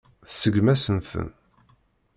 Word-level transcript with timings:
Tseggmeḍ-asen-ten. 0.29 1.27